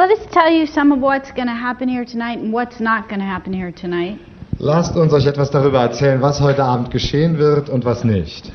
[0.00, 3.10] Let us tell you some of what's going to happen here tonight and what's not
[3.10, 4.18] going to happen here tonight.
[4.58, 8.50] Lasst uns euch etwas darüber erzählen, was heute Abend geschehen wird und was nicht.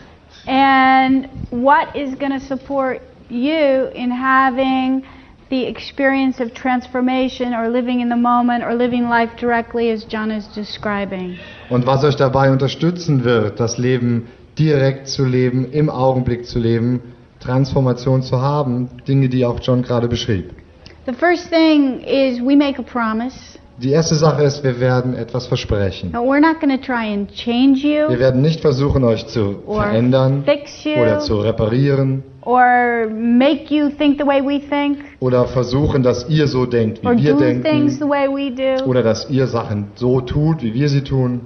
[0.48, 5.04] And what is going to support you in having
[5.52, 10.32] the experience of transformation or living in the moment or living life directly as John
[10.32, 11.38] is describing.
[11.70, 17.14] Und was euch dabei unterstützen wird, das Leben direkt zu leben, im Augenblick zu leben,
[17.40, 20.65] Transformation zu haben, Dinge, die auch John gerade beschrieb.
[21.06, 23.36] The first thing is we make a promise.
[23.78, 26.12] Die erste Sache ist, wir werden etwas versprechen.
[26.14, 29.84] We're not going to try and change Wir you werden nicht versuchen, euch zu or
[29.84, 35.46] verändern fix you oder zu reparieren or make you think the way we think oder
[35.46, 38.84] versuchen, dass ihr so denkt, or wie wir do things denken the way we do.
[38.86, 41.42] oder dass ihr Sachen so tut, wie wir sie tun.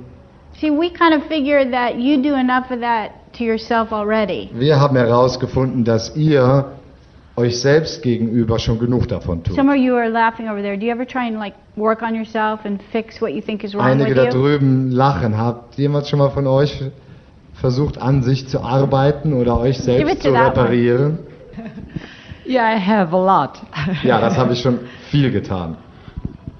[0.61, 4.49] See, we kind of figured that you do enough of that to yourself already.
[4.53, 6.78] Wir haben herausgefunden, dass ihr
[7.39, 9.55] euch selbst gegenüber schon genug davon tut.
[9.55, 10.77] Some of you are laughing over there.
[10.77, 13.73] Do you ever try and like work on yourself and fix what you think is
[13.73, 15.37] wrong Einige da drüben lachen.
[15.37, 16.83] Habt jemand schon mal von euch
[17.53, 21.19] versucht, an sich zu arbeiten oder euch selbst zu reparieren?
[22.45, 23.59] Yeah, I have a lot.
[24.03, 24.79] Ja, das habe ich schon
[25.11, 25.77] viel getan.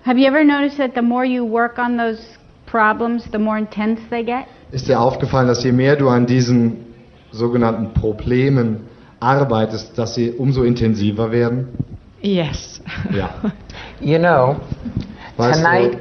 [0.05, 2.21] Have you ever noticed that the more you work on those
[2.67, 4.45] problems, the more intense they get?
[4.71, 6.85] Ist dir aufgefallen, dass je mehr du an diesen
[7.31, 8.81] sogenannten Problemen
[9.19, 11.67] arbeitest, dass sie umso intensiver werden?
[12.21, 12.81] Yes.
[13.15, 13.29] Ja.
[14.01, 14.55] You know,
[15.35, 15.97] Weißt tonight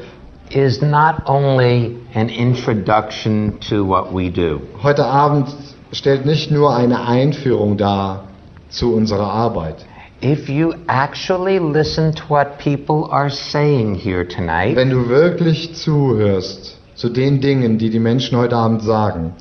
[0.53, 5.49] du, is not only an introduction to what we do, heute Abend
[5.91, 8.25] stellt nicht nur eine Einführung dar
[8.69, 9.85] zu unserer Arbeit.
[10.21, 16.79] if you actually listen to what people are saying here tonight, Wenn du wirklich zuhörst
[16.95, 19.33] zu den Dingen, die die Menschen heute Abend sagen,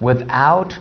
[0.00, 0.76] without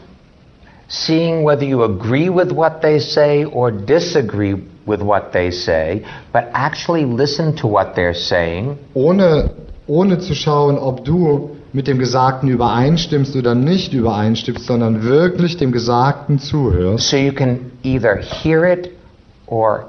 [0.92, 6.50] seeing whether you agree with what they say or disagree with what they say, but
[6.54, 9.52] actually listen to what they're saying, ohne,
[9.88, 15.72] ohne zu schauen, ob du mit dem Gesagten übereinstimmst oder nicht übereinstimmst, sondern wirklich dem
[15.72, 18.92] Gesagten zuhörst, so you can either hear it
[19.48, 19.86] or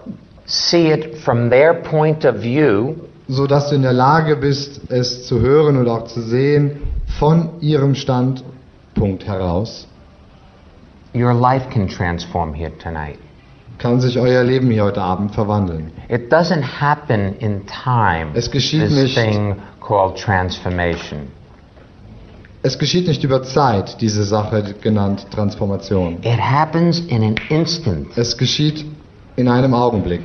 [0.47, 2.95] see it from their point of view,
[3.27, 6.83] so dass du in der Lage bist, es zu hören oder auch zu sehen
[7.19, 9.89] von ihrem Standpunkt heraus,
[11.15, 13.19] your life can transform here tonight.
[13.79, 15.91] kann sich euer Leben hier heute Abend verwandeln.
[16.09, 21.29] It doesn't happen in time, Es geschieht this nicht- thing called transformation.
[22.63, 26.19] Es geschieht nicht über Zeit, diese Sache genannt Transformation.
[26.23, 28.17] It happens in an instant.
[28.17, 28.85] Es geschieht
[29.35, 30.21] in einem Augenblick.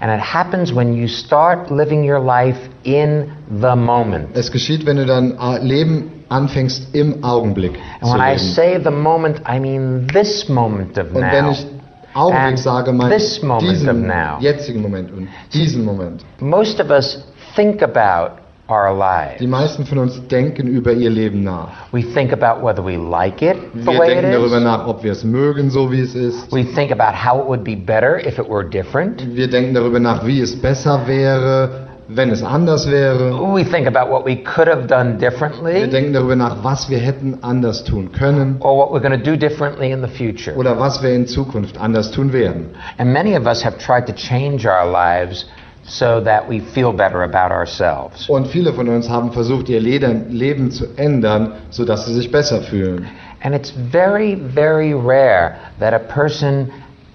[0.00, 4.28] And it happens when you start living your life in the moment.
[4.34, 8.90] Es geschieht, wenn du dein äh, Leben anfängst im Augenblick And when I say the
[8.90, 11.50] moment, I mean this moment of Und wenn now.
[11.52, 11.66] ich
[12.14, 14.38] Augenblick And sage, meine this moment of now.
[14.40, 16.24] jetzigen Moment und diesen Moment.
[16.40, 17.24] Most of us
[17.56, 18.36] think about
[18.70, 19.50] our Die lives.
[19.50, 21.68] meisten von uns denken über ihr Leben nach.
[21.92, 24.64] We think about whether we like it the Wir way it denken darüber is.
[24.64, 26.52] nach, ob wir es mögen, so wie es ist.
[26.52, 29.24] We think about how it would be better if it were different.
[29.34, 33.32] Wir denken darüber nach, wie es besser wäre, wenn es anders wäre.
[33.54, 36.98] We think about what we could have done Wir differently denken darüber nach, was wir
[36.98, 40.54] hätten anders tun können or what we're going to do differently in the future.
[40.56, 42.70] oder was wir in Zukunft anders tun werden.
[42.98, 45.46] And many of us have tried to change our lives
[45.88, 48.28] so that we feel better about ourselves.
[48.28, 53.06] Und viele von uns haben versucht, ihr Leben zu ändern, sodass sie sich besser fühlen.
[53.42, 56.70] And it's very, very rare that a person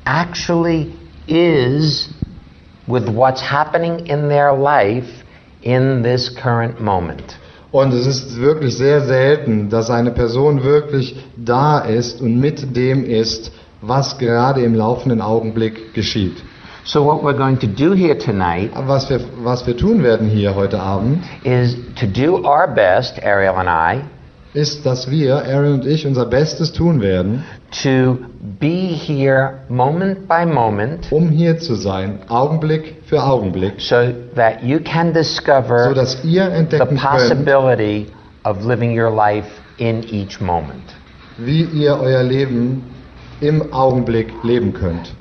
[0.06, 0.94] actually
[1.28, 2.10] is
[2.88, 5.24] with what's happening in their life
[5.62, 7.38] in this current moment.
[7.72, 13.04] Und es ist wirklich sehr selten, dass eine Person wirklich da ist und mit dem
[13.04, 13.52] ist,
[13.82, 16.44] was gerade im laufenden Augenblick geschieht.
[16.86, 20.54] So, what we're going to do here tonight was wir, was wir tun werden hier
[20.54, 24.04] heute Abend, is to do our best, Ariel and I,
[24.54, 27.46] ist, dass wir, Aaron und ich, unser Bestes tun werden,
[27.84, 28.18] to
[28.60, 34.80] be here moment by moment um hier zu sein, Augenblick für Augenblick, so that you
[34.80, 38.08] can so discover dass ihr the entdecken könnt, possibility
[38.44, 39.48] of living your life
[39.78, 40.84] in each moment.
[41.38, 42.84] wie ihr euer Leben
[43.40, 45.12] im Augenblick leben könnt.